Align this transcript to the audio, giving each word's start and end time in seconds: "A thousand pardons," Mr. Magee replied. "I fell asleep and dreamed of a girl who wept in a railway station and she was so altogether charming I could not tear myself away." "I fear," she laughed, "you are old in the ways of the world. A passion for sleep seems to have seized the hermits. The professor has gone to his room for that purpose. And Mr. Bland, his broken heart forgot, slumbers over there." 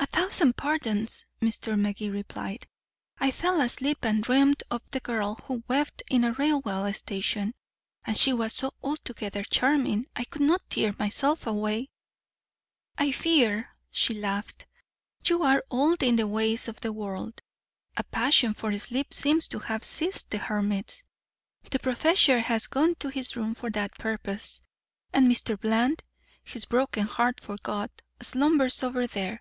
"A 0.00 0.26
thousand 0.28 0.56
pardons," 0.56 1.24
Mr. 1.40 1.78
Magee 1.78 2.10
replied. 2.10 2.66
"I 3.18 3.30
fell 3.30 3.60
asleep 3.60 4.04
and 4.04 4.22
dreamed 4.22 4.62
of 4.70 4.82
a 4.92 5.00
girl 5.00 5.36
who 5.44 5.62
wept 5.68 6.02
in 6.10 6.24
a 6.24 6.32
railway 6.32 6.92
station 6.92 7.54
and 8.04 8.16
she 8.16 8.32
was 8.32 8.52
so 8.52 8.74
altogether 8.82 9.44
charming 9.44 10.06
I 10.16 10.24
could 10.24 10.42
not 10.42 10.68
tear 10.68 10.92
myself 10.98 11.46
away." 11.46 11.88
"I 12.98 13.12
fear," 13.12 13.70
she 13.90 14.12
laughed, 14.14 14.66
"you 15.26 15.42
are 15.44 15.64
old 15.70 16.02
in 16.02 16.16
the 16.16 16.26
ways 16.26 16.68
of 16.68 16.80
the 16.80 16.92
world. 16.92 17.40
A 17.96 18.04
passion 18.04 18.54
for 18.54 18.76
sleep 18.78 19.14
seems 19.14 19.46
to 19.48 19.58
have 19.60 19.84
seized 19.84 20.30
the 20.30 20.38
hermits. 20.38 21.02
The 21.70 21.78
professor 21.78 22.40
has 22.40 22.66
gone 22.66 22.94
to 22.96 23.08
his 23.08 23.36
room 23.36 23.54
for 23.54 23.70
that 23.70 23.96
purpose. 23.98 24.60
And 25.12 25.30
Mr. 25.30 25.58
Bland, 25.58 26.02
his 26.42 26.64
broken 26.64 27.06
heart 27.06 27.40
forgot, 27.40 27.90
slumbers 28.20 28.82
over 28.82 29.06
there." 29.06 29.40